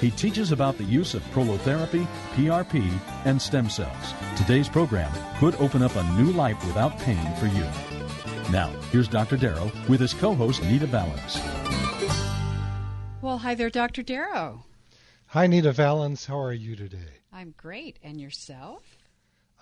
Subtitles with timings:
[0.00, 2.88] He teaches about the use of prolotherapy, PRP,
[3.24, 4.14] and stem cells.
[4.36, 7.66] Today's program could open up a new life without pain for you.
[8.52, 9.36] Now, here's Dr.
[9.36, 11.40] Darrow with his co host, Nita Valens.
[13.20, 14.02] Well, hi there, Dr.
[14.04, 14.64] Darrow.
[15.26, 16.26] Hi, Nita Valens.
[16.26, 17.18] How are you today?
[17.32, 17.98] I'm great.
[18.02, 18.82] And yourself?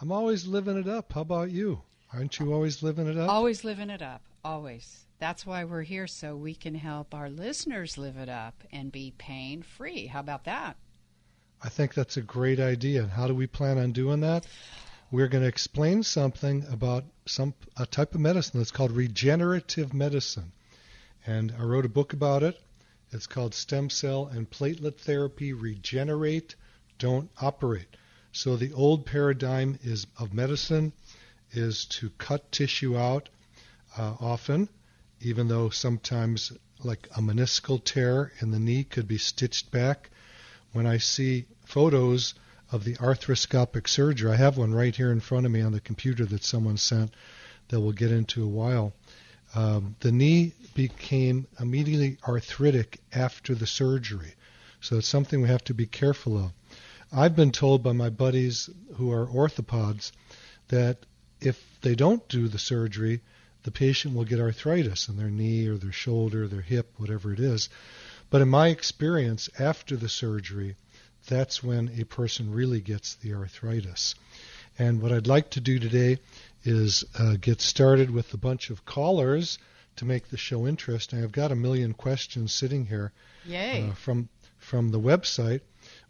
[0.02, 1.14] I'm always living it up.
[1.14, 1.80] How about you?
[2.12, 3.30] Aren't you always living it up?
[3.30, 4.22] Always living it up.
[4.44, 5.05] Always.
[5.18, 9.14] That's why we're here, so we can help our listeners live it up and be
[9.16, 10.06] pain free.
[10.06, 10.76] How about that?
[11.62, 13.02] I think that's a great idea.
[13.02, 14.46] And how do we plan on doing that?
[15.10, 20.52] We're going to explain something about some a type of medicine that's called regenerative medicine.
[21.26, 22.60] And I wrote a book about it.
[23.10, 26.56] It's called Stem Cell and Platelet Therapy Regenerate,
[26.98, 27.96] Don't Operate.
[28.32, 30.92] So the old paradigm is of medicine
[31.52, 33.30] is to cut tissue out
[33.96, 34.68] uh, often
[35.20, 40.10] even though sometimes like a meniscal tear in the knee could be stitched back.
[40.72, 42.34] When I see photos
[42.70, 45.80] of the arthroscopic surgery, I have one right here in front of me on the
[45.80, 47.12] computer that someone sent
[47.68, 48.92] that we'll get into a while.
[49.54, 54.34] Um, the knee became immediately arthritic after the surgery,
[54.80, 56.52] so it's something we have to be careful of.
[57.12, 60.12] I've been told by my buddies who are orthopods
[60.68, 61.06] that
[61.40, 63.22] if they don't do the surgery,
[63.66, 67.40] the patient will get arthritis in their knee or their shoulder, their hip, whatever it
[67.40, 67.68] is.
[68.30, 70.76] But in my experience, after the surgery,
[71.26, 74.14] that's when a person really gets the arthritis.
[74.78, 76.20] And what I'd like to do today
[76.62, 79.58] is uh, get started with a bunch of callers
[79.96, 81.24] to make the show interesting.
[81.24, 83.10] I've got a million questions sitting here
[83.90, 84.28] uh, from
[84.58, 85.62] from the website,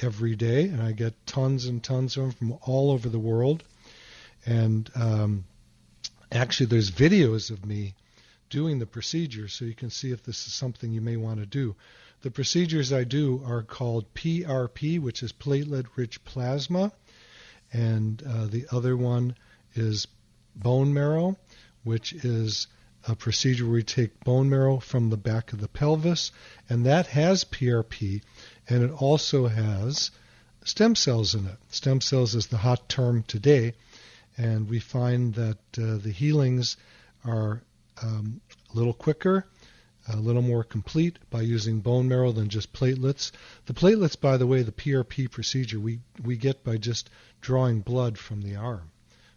[0.00, 3.64] every day, and I get tons and tons of them from all over the world.
[4.46, 5.44] And um,
[6.30, 7.94] actually, there's videos of me
[8.48, 11.46] doing the procedure, so you can see if this is something you may want to
[11.46, 11.74] do.
[12.26, 16.90] The procedures I do are called PRP, which is platelet rich plasma,
[17.72, 19.36] and uh, the other one
[19.76, 20.08] is
[20.56, 21.36] bone marrow,
[21.84, 22.66] which is
[23.06, 26.32] a procedure where we take bone marrow from the back of the pelvis,
[26.68, 28.22] and that has PRP,
[28.68, 30.10] and it also has
[30.64, 31.58] stem cells in it.
[31.68, 33.74] Stem cells is the hot term today,
[34.36, 36.76] and we find that uh, the healings
[37.24, 37.62] are
[38.02, 38.40] um,
[38.74, 39.46] a little quicker
[40.08, 43.32] a little more complete by using bone marrow than just platelets.
[43.66, 48.16] The platelets, by the way, the PRP procedure, we, we get by just drawing blood
[48.18, 48.90] from the arm.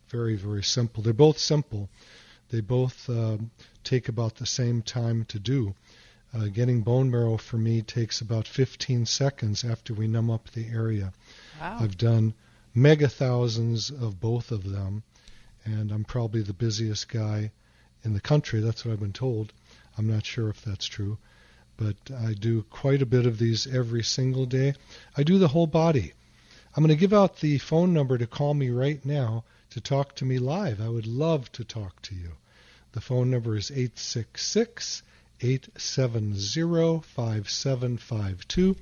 [0.09, 1.01] Very, very simple.
[1.03, 1.89] They're both simple.
[2.49, 3.37] They both uh,
[3.83, 5.75] take about the same time to do.
[6.33, 10.67] Uh, getting bone marrow for me takes about 15 seconds after we numb up the
[10.67, 11.13] area.
[11.59, 11.79] Wow.
[11.81, 12.33] I've done
[12.73, 15.03] mega thousands of both of them,
[15.65, 17.51] and I'm probably the busiest guy
[18.03, 18.61] in the country.
[18.61, 19.53] That's what I've been told.
[19.99, 21.17] I'm not sure if that's true,
[21.75, 24.75] but I do quite a bit of these every single day.
[25.17, 26.13] I do the whole body.
[26.73, 30.15] I'm going to give out the phone number to call me right now to talk
[30.15, 30.79] to me live.
[30.79, 32.37] I would love to talk to you.
[32.93, 35.03] The phone number is 866
[35.41, 38.77] 870 5752.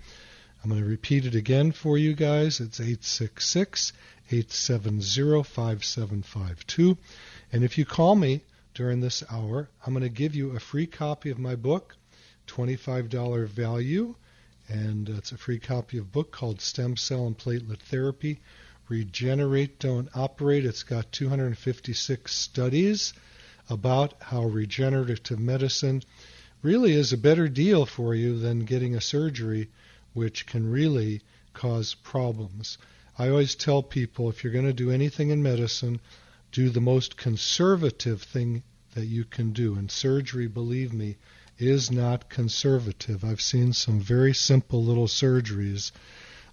[0.64, 2.60] I'm going to repeat it again for you guys.
[2.60, 3.92] It's 866
[4.30, 6.96] 870 5752.
[7.52, 8.42] And if you call me,
[8.78, 9.68] during this hour.
[9.84, 11.96] I'm going to give you a free copy of my book,
[12.46, 14.14] $25 value,
[14.70, 18.40] and it's a free copy of book called Stem Cell and Platelet Therapy.
[18.88, 20.64] Regenerate, Don't Operate.
[20.64, 23.14] It's got 256 studies
[23.68, 26.04] about how regenerative medicine
[26.62, 29.72] really is a better deal for you than getting a surgery
[30.14, 31.22] which can really
[31.56, 32.78] cause problems.
[33.18, 36.00] I always tell people if you're going to do anything in medicine,
[36.52, 38.64] do the most conservative thing
[38.94, 39.76] that you can do.
[39.76, 41.18] And surgery, believe me,
[41.58, 43.24] is not conservative.
[43.24, 45.92] I've seen some very simple little surgeries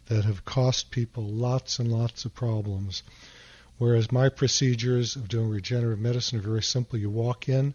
[0.06, 3.02] that have cost people lots and lots of problems.
[3.78, 6.98] Whereas my procedures of doing regenerative medicine are very simple.
[6.98, 7.74] You walk in,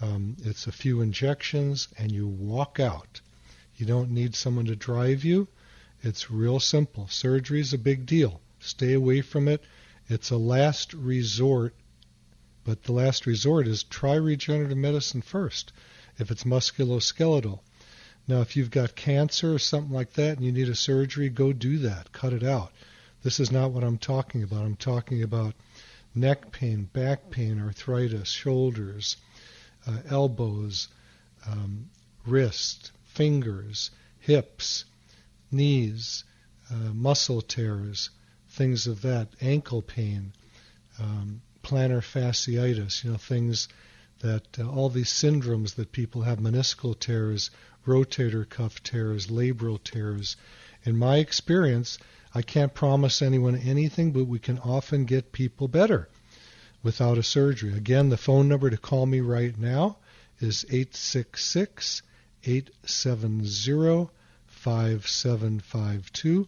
[0.00, 3.20] um, it's a few injections, and you walk out.
[3.76, 5.48] You don't need someone to drive you.
[6.02, 7.08] It's real simple.
[7.08, 8.40] Surgery is a big deal.
[8.60, 9.62] Stay away from it.
[10.10, 11.72] It's a last resort,
[12.64, 15.72] but the last resort is try regenerative medicine first
[16.18, 17.60] if it's musculoskeletal.
[18.26, 21.52] Now, if you've got cancer or something like that and you need a surgery, go
[21.52, 22.10] do that.
[22.10, 22.72] Cut it out.
[23.22, 24.64] This is not what I'm talking about.
[24.64, 25.54] I'm talking about
[26.12, 29.16] neck pain, back pain, arthritis, shoulders,
[29.86, 30.88] uh, elbows,
[31.46, 31.88] um,
[32.26, 34.86] wrist, fingers, hips,
[35.52, 36.24] knees,
[36.68, 38.10] uh, muscle tears,
[38.60, 40.34] things of that, ankle pain,
[40.98, 43.68] um, plantar fasciitis, you know, things
[44.20, 47.50] that uh, all these syndromes that people have, meniscal tears,
[47.86, 50.36] rotator cuff tears, labral tears.
[50.84, 51.98] In my experience,
[52.34, 56.10] I can't promise anyone anything, but we can often get people better
[56.82, 57.72] without a surgery.
[57.72, 59.96] Again, the phone number to call me right now
[60.38, 62.02] is 866
[62.44, 64.10] 870
[64.48, 66.46] 5752.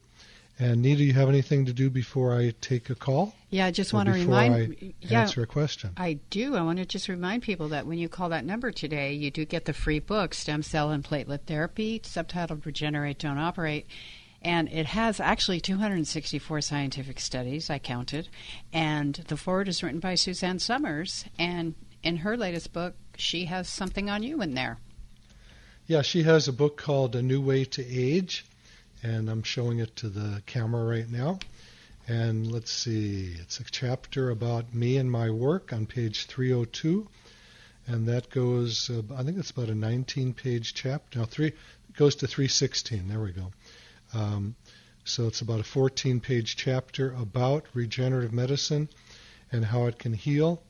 [0.59, 3.35] And Nita, you have anything to do before I take a call?
[3.51, 4.55] Yeah, I just Or want to remind.
[4.55, 5.91] I yeah, answer a question.
[5.97, 6.57] I do.
[6.57, 9.45] I want to just remind people that when you call that number today, you do
[9.45, 13.87] get the free book, Stem Cell and Platelet Therapy, subtitled Regenerate, Don't Operate.
[14.43, 18.29] And it has actually 264 scientific studies, I counted.
[18.73, 21.25] And the forward is written by Suzanne Somers.
[21.39, 24.79] And in her latest book, she has something on you in there.
[25.87, 28.45] Yeah, she has a book called A New Way to Age,
[29.03, 31.39] and I'm showing it to the camera right now.
[32.09, 37.09] And let's see, it's a chapter about me and my work on page 302,
[37.87, 41.21] and that goes, uh, I think it's about a 19 page chapter.
[41.21, 43.09] No, three, it goes to 316.
[43.09, 43.53] There we go.
[44.15, 44.57] Um,
[45.05, 48.89] so it's about a 14 page chapter about regenerative medicine
[49.51, 50.63] and how it can heal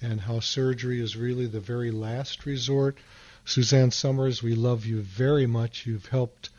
[0.00, 2.98] and how surgery is really the very last resort.
[3.44, 5.86] Suzanne Somers, we love you very much.
[5.86, 6.50] You've helped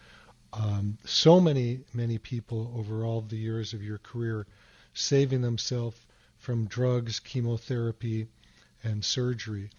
[0.53, 4.45] um, so many, many people over all the years of your career,
[4.93, 5.97] saving themselves
[6.39, 8.27] from drugs, chemotherapy,
[8.83, 9.69] and surgery.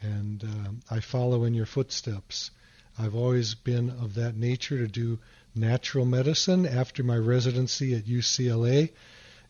[0.00, 2.50] And um, I follow in your footsteps.
[2.98, 5.18] I've always been of that nature to do
[5.54, 8.90] natural medicine after my residency at UCLA.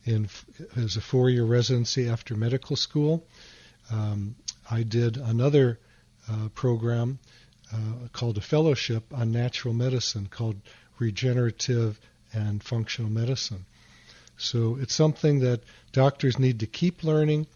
[0.05, 0.29] In
[0.77, 3.27] as a four-year residency after medical school,
[3.91, 4.35] um,
[4.71, 5.79] I did another
[6.29, 7.19] uh, program
[7.73, 10.55] uh, called a fellowship on natural medicine called
[10.97, 11.99] regenerative
[12.33, 13.65] and functional medicine.
[14.37, 15.61] So it's something that
[15.91, 17.47] doctors need to keep learning.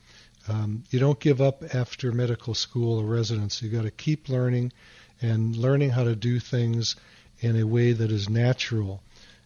[0.48, 3.66] Um, you don't give up after medical school or residency.
[3.66, 4.74] You've got to keep learning
[5.22, 6.96] and learning how to do things
[7.40, 9.02] in a way that is natural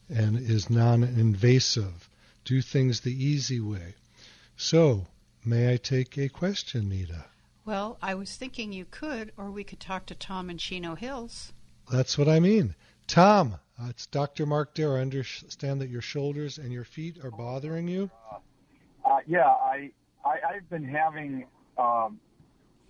[0.10, 2.10] and is non invasive.
[2.46, 3.96] Do things the easy way.
[4.56, 5.06] So,
[5.46, 7.26] may I take a question, Nita?
[7.68, 11.52] Well, I was thinking you could, or we could talk to Tom in Chino Hills.
[11.92, 12.76] That's what I mean.
[13.08, 14.46] Tom, uh, it's Dr.
[14.46, 14.96] Mark Dare.
[14.96, 18.10] I understand that your shoulders and your feet are bothering you.
[19.04, 19.92] Uh, yeah, I,
[20.24, 21.46] I I've been having
[21.78, 22.22] um,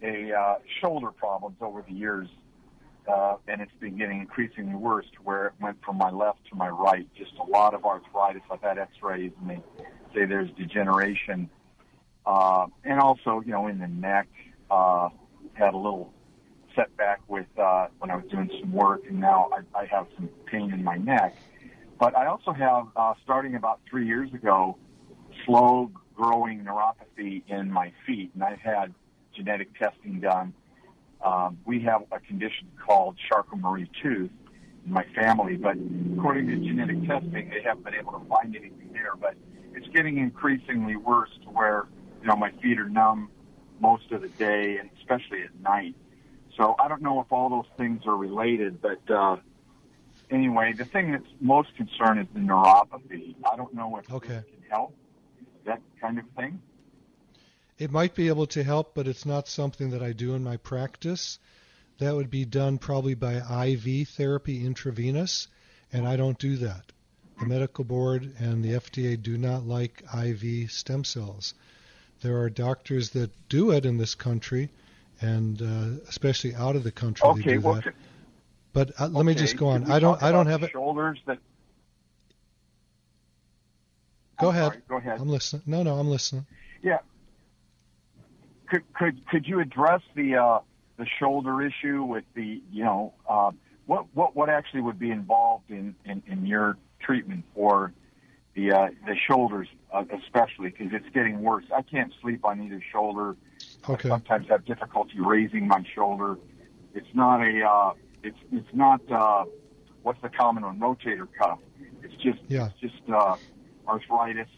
[0.04, 2.28] a uh, shoulder problems over the years,
[3.12, 5.08] uh, and it's been getting increasingly worse.
[5.16, 8.44] To where it went from my left to my right, just a lot of arthritis.
[8.52, 9.60] I've had X-rays, and they
[10.14, 11.50] say there's degeneration,
[12.28, 14.28] uh, and also you know in the neck.
[14.70, 15.10] Uh,
[15.54, 16.14] had a little
[16.76, 20.30] setback with uh, when I was doing some work, and now I, I have some
[20.46, 21.36] pain in my neck.
[22.00, 24.78] But I also have, uh, starting about three years ago,
[25.46, 28.94] slow growing neuropathy in my feet, and I've had
[29.36, 30.54] genetic testing done.
[31.24, 34.30] Um, we have a condition called Charcot-Marie tooth
[34.86, 35.76] in my family, but
[36.16, 39.16] according to genetic testing, they haven't been able to find anything there.
[39.20, 39.36] But
[39.74, 41.88] it's getting increasingly worse to where
[42.22, 43.30] you know my feet are numb
[43.80, 45.96] most of the day, and especially at night.
[46.58, 49.38] So I don't know if all those things are related, but uh,
[50.32, 53.36] anyway, the thing that's most concerned is the neuropathy.
[53.52, 54.28] I don't know if Okay.
[54.30, 54.96] this can help
[55.66, 56.60] that kind of thing.
[57.78, 60.58] It might be able to help, but it's not something that I do in my
[60.58, 61.38] practice.
[62.00, 63.36] That would be done probably by
[63.68, 65.48] IV therapy intravenous,
[65.92, 66.92] and I don't do that.
[67.40, 71.54] The medical board and the FDA do not like IV stem cells.
[72.22, 74.70] There are doctors that do it in this country,
[75.22, 77.94] and uh, especially out of the country, they Okay, do well, that.
[78.74, 79.90] But uh, let me just go on.
[79.92, 80.22] I don't.
[80.22, 80.72] I don't have it.
[80.72, 81.40] Shoulders that.
[84.40, 84.66] Go I'm ahead.
[84.72, 85.20] sorry, go ahead.
[85.20, 85.64] I'm listening.
[85.66, 86.46] No, no, I'm listening.
[86.84, 87.00] Yeah.
[88.68, 90.60] Could could could you address the uh,
[90.98, 93.52] the shoulder issue with the you know uh,
[93.86, 97.94] what what what actually would be involved in in, in your treatment for
[98.58, 101.64] the uh, the shoulders uh, especially because it's getting worse.
[101.74, 103.38] I can't sleep on either shoulder.
[103.88, 104.10] Okay.
[104.10, 106.38] I sometimes have difficulty raising my shoulder.
[106.94, 109.46] It's not a uh, it's it's not uh,
[110.02, 111.60] what's the common one rotator cuff.
[112.04, 112.70] It's just Yeah.
[112.70, 113.38] it's just uh,
[113.88, 114.50] arthritis.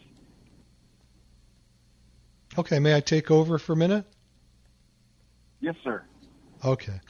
[2.58, 2.78] Okay.
[2.78, 4.06] May I take over for a minute?
[5.60, 6.02] Yes, sir.
[6.64, 7.00] Okay.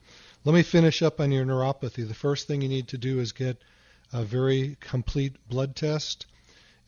[0.44, 2.06] Let me finish up on your neuropathy.
[2.06, 3.58] The first thing you need to do is get
[4.12, 6.26] a very complete blood test,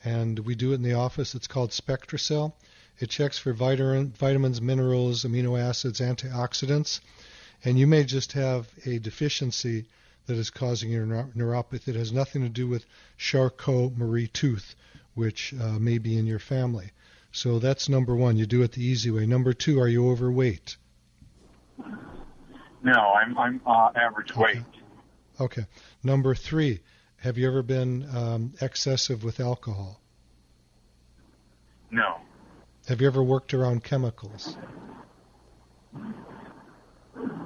[0.05, 1.35] and we do it in the office.
[1.35, 2.53] It's called SpectraCell.
[2.99, 7.01] It checks for vitamin, vitamins, minerals, amino acids, antioxidants,
[7.65, 9.87] and you may just have a deficiency
[10.27, 11.89] that is causing your neuropathy.
[11.89, 12.85] It has nothing to do with
[13.19, 14.75] Charcot-Marie tooth,
[15.15, 16.93] which uh, may be in your family.
[17.33, 18.37] So that's number one.
[18.37, 19.27] You do it the easy way.
[19.27, 20.77] Number two, are you overweight?
[22.85, 24.63] No, I'm I'm uh, average weight.
[25.41, 25.67] Okay.
[26.03, 26.81] Number three,
[27.23, 30.01] have you ever been um, excessive with alcohol?
[31.93, 32.17] No.
[32.89, 34.57] Have you ever worked around chemicals?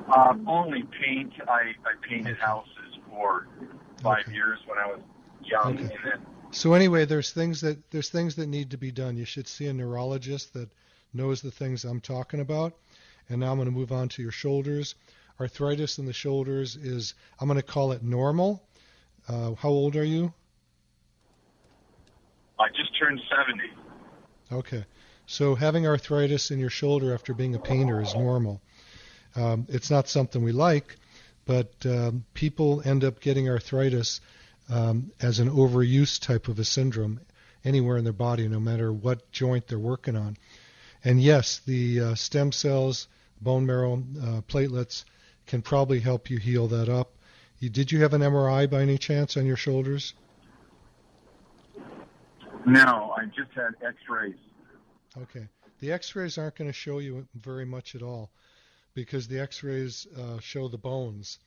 [0.09, 1.31] Uh, only paint.
[1.47, 2.41] I, I painted Okay.
[2.41, 3.49] houses for
[4.03, 4.33] five Okay.
[4.33, 5.01] years when I was
[5.45, 5.83] young, Okay.
[5.83, 9.19] and then So anyway, there's things that there's things that need to be done.
[9.19, 10.71] You should see a neurologist that
[11.13, 12.73] knows the things I'm talking about.
[13.29, 14.95] And now I'm going to move on to your shoulders.
[15.39, 18.63] Arthritis in the shoulders is I'm going to call it normal.
[19.29, 20.33] Uh, how old are you?
[22.59, 23.71] I just turned seventy.
[24.51, 24.85] Okay.
[25.27, 28.63] So having arthritis in your shoulder after being a painter is normal.
[29.35, 30.97] Um, it's not something we like,
[31.45, 34.21] but um, people end up getting arthritis
[34.69, 37.21] um, as an overuse type of a syndrome
[37.65, 40.37] anywhere in their body, no matter what joint they're working on.
[41.05, 43.09] And yes, the uh, stem cells,
[43.41, 45.05] bone marrow, uh, platelets
[45.47, 47.16] can probably help you heal that up.
[47.59, 50.15] You, did you have an MRI by any chance on your shoulders?
[52.67, 54.35] No, I just had X-rays.
[55.17, 55.49] Okay.
[55.79, 58.31] The X-rays aren't going to show you very much at all
[58.95, 61.39] because the X-rays uh, show the bones.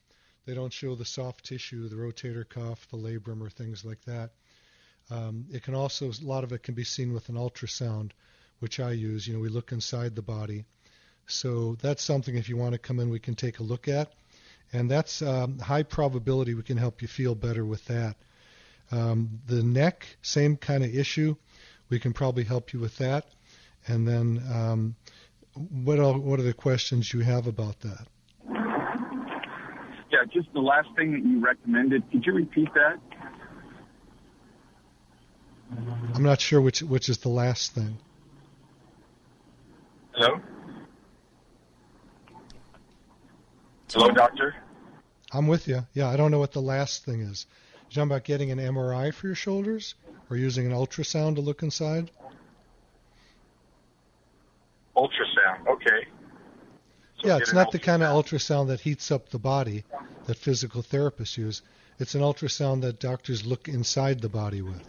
[0.46, 4.32] They don't show the soft tissue, the rotator cuff, the labrum, or things like that.
[5.12, 8.12] Um, it can also, a lot of it can be seen with an ultrasound,
[8.60, 9.28] which I use.
[9.28, 10.66] You know, we look inside the body.
[11.28, 14.14] So that's something if you want to come in, we can take a look at.
[14.72, 18.16] And that's um, high probability we can help you feel better with that.
[18.92, 21.36] Um, the neck, same kind of issue.
[21.90, 23.26] We can probably help you with that.
[23.88, 24.96] And then, um,
[25.84, 28.08] what are, what are the questions you have about that?
[30.12, 32.04] Yeah, just the last thing that you recommended.
[32.12, 33.00] Could you repeat that?
[36.16, 37.98] I'm not sure which which is the last thing.
[40.16, 40.42] Hello.
[43.92, 44.56] Hello, doctor.
[45.32, 45.86] I'm with you.
[45.94, 47.48] Yeah, I don't know what the last thing is.
[47.90, 49.96] You talking about getting an MRI for your shoulders,
[50.30, 52.12] or using an ultrasound to look inside?
[54.96, 55.68] Ultrasound.
[55.68, 56.08] Okay.
[57.22, 58.66] So yeah, it's not the kind of ultrasound.
[58.66, 59.84] ultrasound that heats up the body
[60.26, 61.64] that physical therapists use.
[61.98, 64.88] It's an ultrasound that doctors look inside the body with.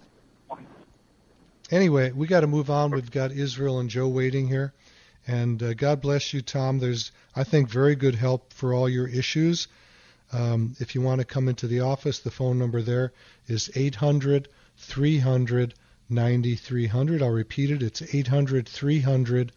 [1.70, 2.90] Anyway, we got to move on.
[2.90, 4.74] We've got Israel and Joe waiting here.
[5.26, 6.78] And uh, God bless you, Tom.
[6.78, 9.68] There's, I think, very good help for all your issues.
[10.32, 13.12] Um, if you want to come into the office, the phone number there
[13.46, 14.48] is 800
[14.78, 15.74] 300
[16.08, 17.22] 9300.
[17.22, 17.82] I'll repeat it.
[17.82, 19.52] It's 800 300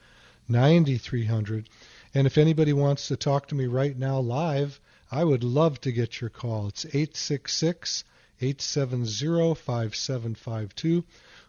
[0.47, 1.69] 9300.
[2.13, 4.79] And if anybody wants to talk to me right now live,
[5.11, 6.67] I would love to get your call.
[6.67, 8.03] It's 866
[8.41, 11.03] 870 5752.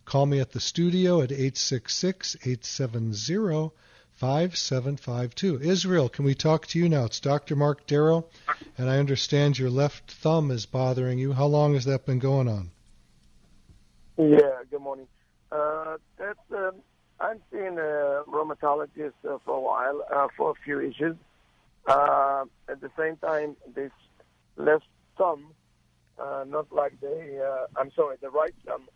[0.04, 3.72] Call me at the studio at 866 870
[4.14, 5.60] 5752.
[5.60, 7.04] Israel, can we talk to you now?
[7.04, 7.56] It's Dr.
[7.56, 8.26] Mark Darrow,
[8.78, 11.32] and I understand your left thumb is bothering you.
[11.32, 12.70] How long has that been going on?
[14.16, 15.08] Yeah, good morning.
[15.50, 16.76] Uh, that's um,
[17.20, 21.16] I'm seeing a rheumatologist uh, for a while uh, for a few issues.
[21.86, 23.90] Uh, at the same time, this
[24.56, 24.86] left
[25.18, 25.46] thumb,
[26.20, 28.88] uh, not like the uh, I'm sorry, the right thumb,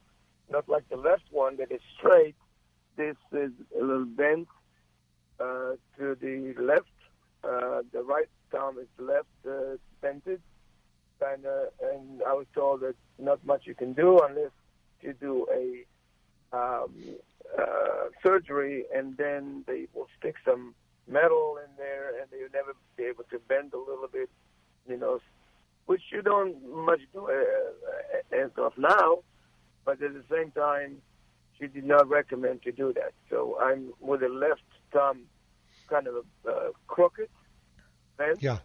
[0.48, 2.36] not like the left one that is straight.
[2.96, 4.48] This is a little bent
[5.40, 6.86] uh, to the left.
[7.44, 10.40] Uh, the right thumb is left uh, bented,
[11.24, 14.50] and uh, and I was told that not much you can do unless
[15.00, 16.92] you do a um,
[17.56, 20.74] uh, surgery, and then they will stick some
[21.06, 24.28] metal in there, and they'll never be able to bend a little bit,
[24.88, 25.20] you know,
[25.86, 29.18] which you don't much do uh, as of now.
[29.84, 31.00] But at the same time,
[31.58, 33.12] she did not recommend to do that.
[33.30, 35.26] So I'm with the left thumb
[35.88, 37.28] kind of uh, crooked.
[38.16, 38.58] Bent, Yeah.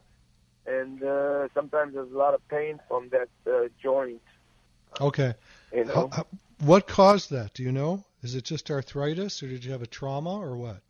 [0.65, 4.21] And uh, sometimes there's a lot of pain from that uh, joint.
[5.01, 5.33] Okay.
[5.73, 5.93] You know.
[5.93, 6.27] How, how,
[6.59, 7.53] what caused that?
[7.53, 8.03] Do you know?
[8.21, 10.81] Is it just arthritis, or did you have a trauma, or what?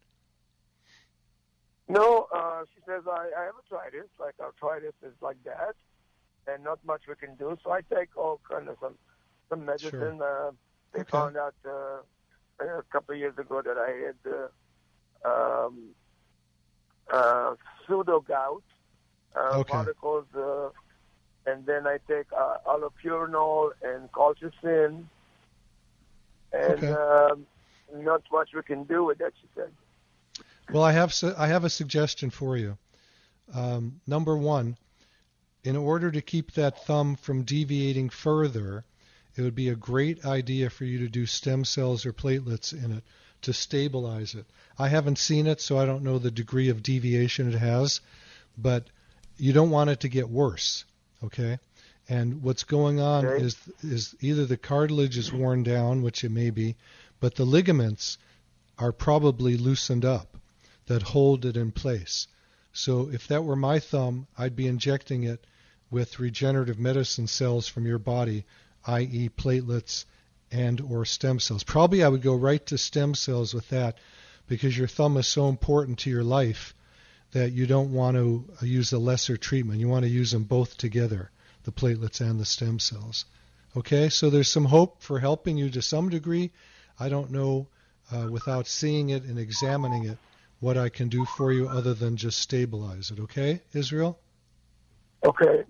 [1.89, 4.09] No, uh, she says I, I have arthritis.
[4.19, 5.75] Like arthritis is like that,
[6.47, 7.57] and not much we can do.
[7.63, 8.95] So I take all kind of some
[9.49, 10.21] some medicine.
[10.21, 10.51] Uh,
[10.93, 11.09] they Okay.
[11.11, 12.01] found out uh,
[12.63, 14.47] a couple of years ago that I had uh,
[15.25, 15.89] um,
[17.11, 18.63] uh, pseudo gout
[19.35, 19.71] uh, Okay.
[19.71, 20.69] particles, uh,
[21.45, 25.05] and then I take uh, allopurinol and colchicine,
[26.53, 26.87] and Okay.
[26.89, 27.45] um,
[27.95, 29.33] not much we can do with that.
[29.41, 29.71] She said.
[30.71, 32.77] Well, I have su- I have a suggestion for you.
[33.53, 34.77] Um, number one,
[35.63, 38.85] in order to keep that thumb from deviating further,
[39.35, 42.91] it would be a great idea for you to do stem cells or platelets in
[42.91, 43.03] it
[43.43, 44.45] to stabilize it.
[44.77, 48.01] I haven't seen it, so I don't know the degree of deviation it has,
[48.57, 48.87] but
[49.37, 50.85] you don't want it to get worse.
[51.23, 51.59] Okay.
[52.09, 53.43] And what's going on Okay.
[53.43, 56.75] is is either the cartilage is worn down, which it may be,
[57.19, 58.17] but the ligaments
[58.77, 60.37] are probably loosened up
[60.87, 62.27] that hold it in place.
[62.73, 65.45] So if that were my thumb, I'd be injecting it
[65.89, 68.45] with regenerative medicine cells from your body,
[68.87, 69.29] i.e.
[69.29, 70.05] platelets
[70.53, 71.63] and or stem cells.
[71.63, 73.97] Probably I would go right to stem cells with that
[74.47, 76.75] because your thumb is so important to your life
[77.31, 79.79] that you don't want to use a lesser treatment.
[79.79, 81.31] You want to use them both together,
[81.63, 83.25] the platelets and the stem cells.
[83.75, 86.51] Okay, so there's some hope for helping you to some degree.
[86.99, 87.67] I don't know
[88.11, 90.19] uh, without seeing it and examining it
[90.59, 93.19] what I can do for you other than just stabilize it.
[93.19, 94.19] Okay, Israel?
[95.25, 95.63] Okay.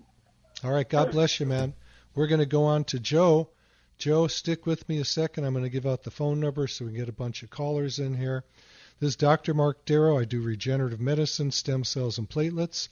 [0.62, 1.72] All right, God bless you, man.
[2.14, 3.48] We're going to go on to Joe.
[3.96, 5.44] Joe, stick with me a second.
[5.44, 7.50] I'm going to give out the phone number so we can get a bunch of
[7.50, 8.44] callers in here.
[8.98, 9.54] This is Dr.
[9.54, 10.18] Mark Darrow.
[10.18, 12.88] I do regenerative medicine, stem cells, and platelets.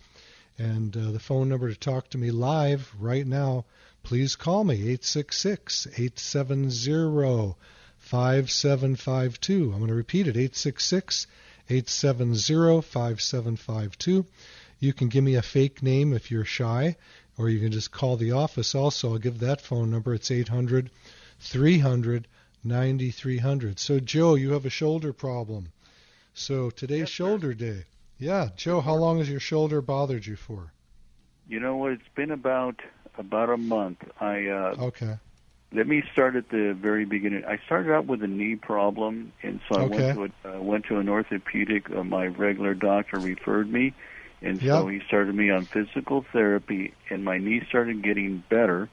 [0.59, 3.65] And uh, the phone number to talk to me live right now,
[4.03, 7.57] please call me 866 870
[7.99, 9.73] 5752.
[9.73, 11.27] I'm going to repeat it 866
[11.69, 14.27] 870 5752.
[14.79, 16.97] You can give me a fake name if you're shy,
[17.39, 19.13] or you can just call the office also.
[19.13, 20.15] I'll give that phone number.
[20.15, 20.91] It's 800
[21.41, 22.29] 300
[22.65, 23.79] 9300.
[23.79, 25.73] So, Joe, you have a shoulder problem.
[26.35, 27.85] So, today's shoulder day.
[28.19, 30.73] Yeah, Joe, how long has your shoulder bothered you for?
[31.49, 31.93] You know what?
[31.93, 32.77] It's been about
[33.19, 33.99] about a month.
[34.21, 35.17] I uh, Okay.
[35.73, 37.45] let me start at the very beginning.
[37.45, 40.15] I started out with a knee problem, and so I Okay.
[40.15, 41.91] went to a, uh, went to an orthopedic.
[41.91, 43.93] Uh, my regular doctor referred me,
[44.43, 48.89] and so he started me on physical therapy, and my knee started getting better.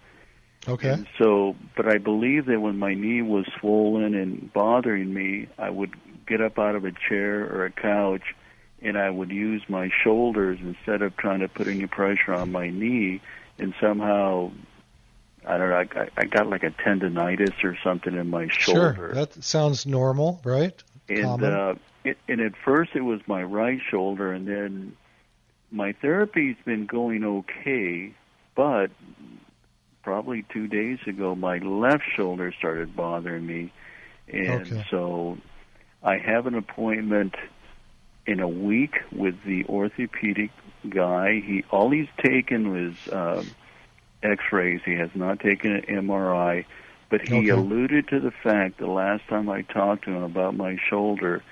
[0.67, 0.89] Okay.
[0.89, 5.69] And so, but I believe that when my knee was swollen and bothering me, I
[5.69, 5.93] would
[6.27, 8.35] get up out of a chair or a couch
[8.81, 12.69] and I would use my shoulders instead of trying to put any pressure on my
[12.69, 13.21] knee.
[13.57, 14.51] And somehow,
[15.45, 18.93] I don't know, I, I- I got like a tendonitis or something in my shoulder.
[18.95, 19.13] Sure.
[19.13, 20.81] That sounds normal, right?
[21.09, 21.53] And Common.
[21.53, 24.95] uh, it, and at first it was my right shoulder, and then
[25.71, 28.13] my therapy's been going okay,
[28.55, 28.87] but
[30.03, 33.71] probably two days ago my left shoulder started bothering me,
[34.27, 34.85] and Okay.
[34.89, 35.37] so
[36.03, 37.35] I have an appointment
[38.25, 40.51] in a week with the orthopedic
[40.89, 41.41] guy.
[41.45, 43.55] He all he's taken was um,
[44.23, 44.81] X-rays.
[44.85, 46.65] He has not taken an MRI,
[47.09, 47.49] but he Okay.
[47.49, 51.43] alluded to the fact the last time I talked to him about my shoulder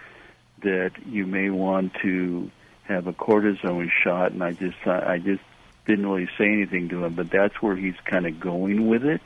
[0.63, 2.49] that you may want to
[2.87, 5.41] have a cortisone shot, and I just I just
[5.85, 9.21] didn't really say anything to him, but that's where he's kind of going with it,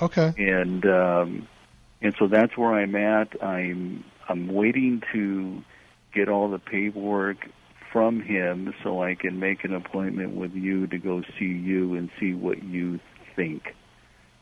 [0.00, 0.32] Okay.
[0.36, 1.48] and um,
[2.02, 3.42] and so that's where I'm at.
[3.42, 5.62] I'm I'm waiting to
[6.14, 7.38] get all the paperwork
[7.92, 12.10] from him so I can make an appointment with you to go see you and
[12.20, 13.00] see what you
[13.34, 13.74] think.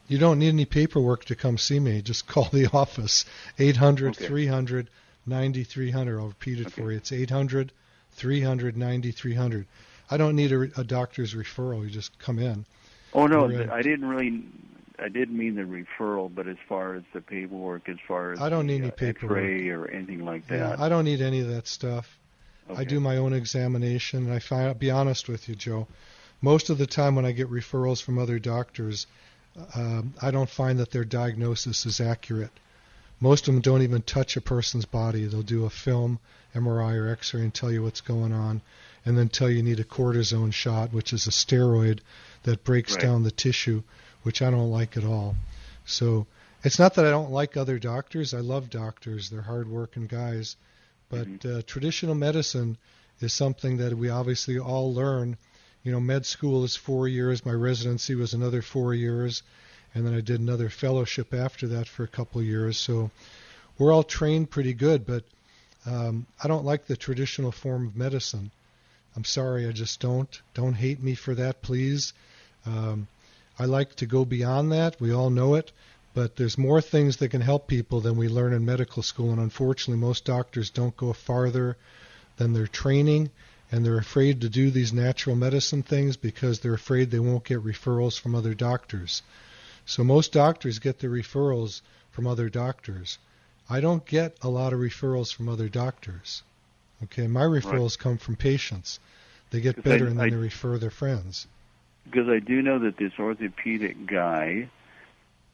[0.07, 2.03] You don't need any paperwork to come see me.
[2.03, 3.24] Just call the office.
[3.59, 4.27] 800 Okay.
[4.27, 4.90] 300
[5.27, 6.18] 9300.
[6.18, 6.98] I'll repeat it for you.
[6.98, 7.72] It's 800
[8.14, 9.66] 300 9300.
[10.11, 11.83] I don't need a, a doctor's referral.
[11.83, 12.66] You just come in.
[13.12, 13.46] Oh no.
[13.72, 14.44] I didn't really.
[14.98, 18.48] I didn't mean the referral, but as far as the paperwork, as far as I
[18.48, 19.38] don't the, need any uh, paperwork.
[19.38, 20.79] Or anything like that.
[20.79, 20.85] Yeah.
[20.85, 22.18] I don't need any of that stuff.
[22.74, 24.68] I do my own examination, and I find.
[24.68, 25.87] I'll be honest with you, Joe.
[26.40, 29.07] Most of the time, when I get referrals from other doctors,
[29.74, 32.50] um, I don't find that their diagnosis is accurate.
[33.20, 35.24] Most of them don't even touch a person's body.
[35.27, 36.18] They'll do a film,
[36.55, 38.61] MRI, or X-ray, and tell you what's going on.
[39.07, 42.00] and then tell you need a cortisone shot, which is a steroid
[42.44, 43.03] that breaks Right.
[43.03, 43.83] down the tissue,
[44.22, 45.37] which I don't like at all.
[45.85, 46.27] So
[46.62, 48.33] it's not that I don't like other doctors.
[48.33, 49.29] I love doctors.
[49.29, 50.57] They're hardworking guys.
[51.11, 51.59] But Mm-hmm.
[51.59, 52.79] uh, traditional medicine
[53.20, 55.37] is something that we obviously all learn.
[55.83, 57.44] You know, med school is four years.
[57.44, 59.42] My residency was another four years.
[59.94, 62.76] And then I did another fellowship after that for a couple of years.
[62.76, 63.11] So
[63.78, 65.24] we're all trained pretty good, but
[65.87, 68.50] um, I don't like the traditional form of medicine.
[69.16, 70.40] I'm sorry, I just don't.
[70.54, 72.12] Don't hate me for that, please.
[72.66, 73.07] Um,
[73.59, 75.00] I like to go beyond that.
[75.00, 75.70] We all know it,
[76.14, 79.40] but there's more things that can help people than we learn in medical school, and
[79.40, 81.76] unfortunately, most doctors don't go farther
[82.37, 83.30] than their training,
[83.70, 87.62] and they're afraid to do these natural medicine things because they're afraid they won't get
[87.64, 89.22] referrals from other doctors.
[89.86, 93.18] So most doctors get their referrals from other doctors.
[93.68, 96.42] I don't get a lot of referrals from other doctors.
[97.02, 99.00] Okay, my referrals come from patients.
[99.50, 101.46] They get 'Cause I- better and then I- they refer their friends.
[102.04, 104.68] because I do know that this orthopedic guy,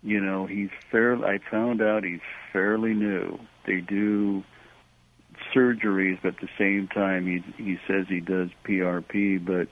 [0.02, 1.24] you know, he's fairly.
[1.24, 2.20] I found out he's
[2.52, 3.38] fairly new.
[3.66, 4.42] They do
[5.54, 9.38] surgeries, but at the same time, he he says he does PRP.
[9.38, 9.68] But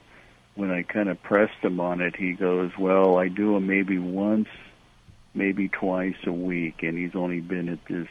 [0.59, 3.97] when I kind of pressed him on it, he goes, "Well, I do them maybe
[3.97, 4.49] once,
[5.33, 8.09] maybe twice a week," and he's only been at this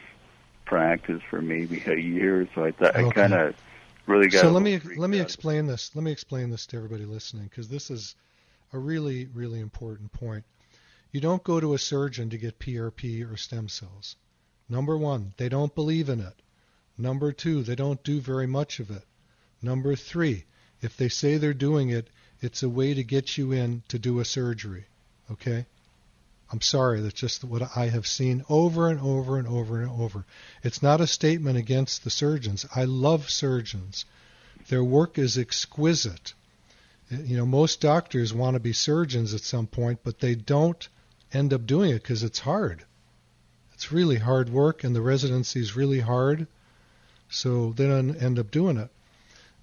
[0.65, 2.47] practice for maybe a year.
[2.55, 3.55] So I thought I kind of
[4.07, 4.41] really got.
[4.41, 5.91] So let me let me explain this.
[5.93, 8.15] Let me explain this to everybody listening because this is
[8.73, 10.43] a really really important point.
[11.11, 14.15] You don't go to a surgeon to get PRP or stem cells.
[14.67, 16.41] Number 1, they don't believe in it.
[16.97, 19.03] Number 2, they don't do very much of it.
[19.61, 20.45] Number 3,
[20.81, 22.09] if they say they're doing it,
[22.41, 24.85] it's a way to get you in to do a surgery.
[25.31, 25.65] Okay?
[26.51, 30.25] I'm sorry, that's just what I have seen over and over and over and over.
[30.63, 32.65] It's not a statement against the surgeons.
[32.75, 34.05] I love surgeons.
[34.67, 36.33] Their work is exquisite.
[37.11, 40.87] Eh, you know, most doctors want to be surgeons at some point, but they don't
[41.31, 42.83] end up doing it because it's hard.
[43.73, 46.47] It's really hard work, and the residency is really hard,
[47.29, 48.89] so they don't end up doing it.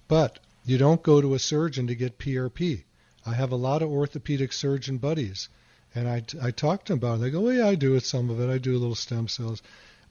[0.07, 2.83] But you don't go to a surgeon to get PRP.
[3.25, 5.47] I have a lot of orthopedic surgeon buddies,
[5.95, 7.21] and I, I talk to them about it.
[7.21, 8.49] They go, well, yeah, I do it, some of it.
[8.49, 9.61] I do little stem cells,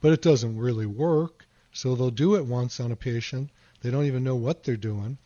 [0.01, 1.45] but it doesn't really work.
[1.73, 3.51] So they'll do it once on a patient.
[3.81, 5.19] They don't even know what they're doing.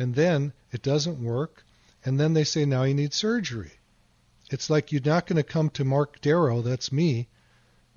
[0.00, 1.64] And then it doesn't work.
[2.04, 3.70] And then they say, now you need surgery.
[4.50, 7.28] It's like you're not going to come to Mark Darrow, that's me,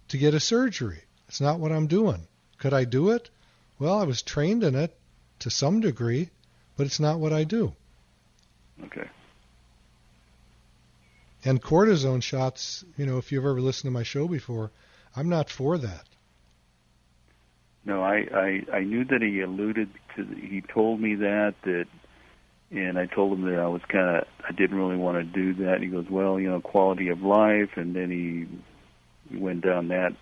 [0.10, 1.02] to get a surgery.
[1.28, 2.28] It's not what I'm doing.
[2.60, 3.32] Could I do it?
[3.80, 4.96] Well, I was trained in it
[5.40, 6.30] to some degree,
[6.78, 7.74] but it's not what I do.
[8.86, 9.08] Okay.
[11.44, 14.72] And cortisone shots, you know, if you've ever listened to my show before,
[15.16, 16.06] I'm not for that.
[17.86, 20.26] No, I, I I knew that he alluded to.
[20.26, 21.86] He told me that that,
[22.72, 25.66] and I told him that I was kind of I didn't really want to do
[25.66, 25.82] that.
[25.82, 30.14] He goes, well, you know, quality of life, and then he went down that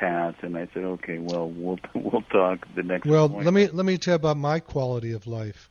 [0.00, 3.06] path, and I said, okay, well, we'll we'll talk the next.
[3.06, 3.44] Well, point.
[3.44, 5.68] let me let me tell you about my quality of life.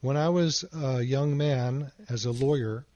[0.00, 2.86] When I was a young man, as a lawyer,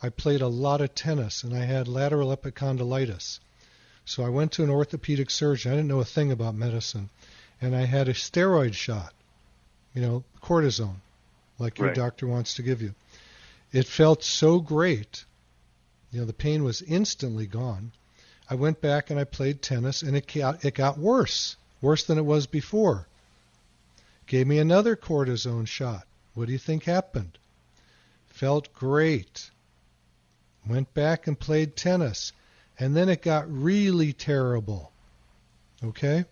[0.00, 3.40] I played a lot of tennis, and I had lateral epicondylitis.
[4.04, 5.72] So I went to an orthopedic surgeon.
[5.72, 7.10] I didn't know a thing about medicine,
[7.60, 9.12] and I had a steroid shot,
[9.94, 11.00] you know, cortisone,
[11.58, 11.96] like your Right.
[11.96, 12.94] doctor wants to give you.
[13.72, 15.24] It felt so great.
[16.12, 17.92] You know, the pain was instantly gone.
[18.52, 22.18] I went back and I played tennis, and it got, it got worse, worse than
[22.18, 23.08] it was before.
[24.26, 26.06] Gave me another cortisone shot.
[26.34, 27.38] What do you think happened?
[28.28, 29.50] Felt great.
[30.68, 32.34] Went back and played tennis,
[32.78, 34.92] and then it got really terrible.
[35.82, 36.26] Okay?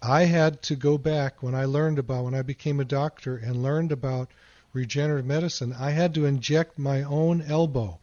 [0.00, 3.62] I had to go back when I learned about, when I became a doctor and
[3.62, 4.30] learned about
[4.72, 7.98] regenerative medicine, I had to inject my own elbow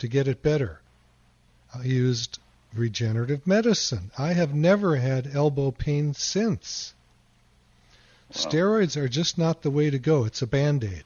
[0.00, 0.82] to get it better.
[1.74, 2.38] I used
[2.74, 4.10] regenerative medicine.
[4.18, 6.94] I have never had elbow pain since.
[8.32, 10.24] Steroids are just not the way to go.
[10.24, 11.04] It's a band aid.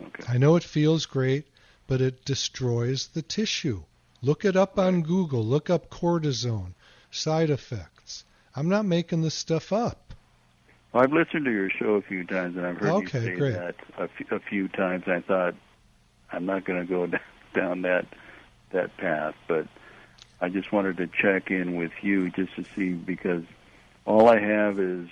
[0.00, 0.24] Okay.
[0.28, 1.46] I know it feels great,
[1.86, 3.82] but it destroys the tissue.
[4.22, 5.44] Look it up on Google.
[5.44, 6.74] Look up cortisone,
[7.10, 8.24] side effects.
[8.54, 10.14] I'm not making this stuff up.
[10.92, 13.36] Well, I've listened to your show a few times, and I've heard Okay, you say
[13.36, 13.54] great.
[13.54, 15.04] that a few, a few times.
[15.06, 15.54] I thought
[16.32, 17.06] I'm not going to go
[17.54, 18.06] down that
[18.72, 19.66] that path, but
[20.40, 23.44] I just wanted to check in with you just to see because
[24.06, 25.08] all I have is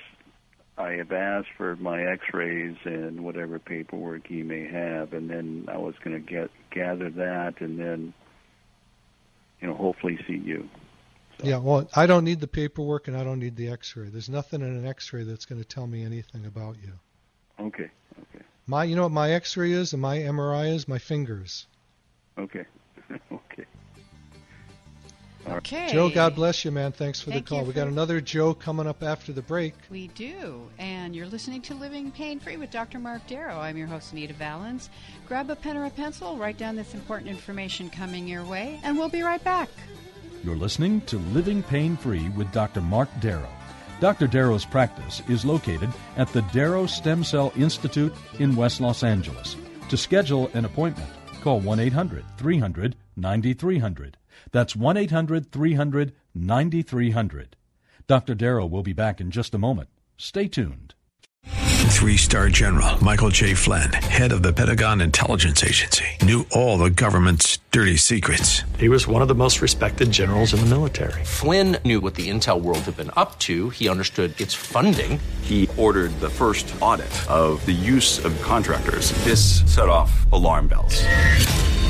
[0.76, 5.78] I have asked for my X-rays and whatever paperwork he may have, and then I
[5.78, 8.14] was going to get gather that, and then
[9.60, 10.68] you know hopefully see you.
[11.42, 14.08] Yeah, well, I don't need the paperwork and I don't need the x-ray.
[14.08, 16.92] There's nothing in an x-ray that's going to tell me anything about you.
[17.60, 17.90] Okay.
[18.34, 18.44] Okay.
[18.66, 20.86] My, you know what my X-ray is and my MRI is?
[20.86, 21.66] My fingers.
[22.36, 22.64] Okay.
[25.46, 25.58] okay.
[25.58, 25.92] Okay.
[25.92, 26.92] Joe, God bless you, man.
[26.92, 27.64] Thanks for Thank the call.
[27.64, 29.74] We got another Joe coming up after the break.
[29.90, 30.62] We do.
[30.78, 32.98] And you're listening to Living Pain Free with Dr.
[32.98, 33.58] Mark Darrow.
[33.58, 34.90] I'm your host, Anita Valens.
[35.26, 38.96] Grab a pen or a pencil, write down this important information coming your way, and
[38.96, 39.68] we'll be right back.
[40.44, 42.80] You're listening to Living Pain Free with Dr.
[42.80, 43.48] Mark Darrow.
[44.00, 44.28] Dr.
[44.28, 49.56] Darrow's practice is located at the Darrow Stem Cell Institute in West Los Angeles.
[49.88, 54.17] To schedule an appointment, call 1 800 300 9300.
[54.52, 57.56] That's 1 800 300 9300.
[58.06, 58.34] Dr.
[58.34, 59.88] Darrow will be back in just a moment.
[60.16, 60.94] Stay tuned.
[61.88, 63.54] Three star general Michael J.
[63.54, 68.62] Flynn, head of the Pentagon Intelligence Agency, knew all the government's dirty secrets.
[68.78, 71.24] He was one of the most respected generals in the military.
[71.24, 73.70] Flynn knew what the intel world had been up to.
[73.70, 75.18] He understood its funding.
[75.42, 79.10] He ordered the first audit of the use of contractors.
[79.24, 81.02] This set off alarm bells.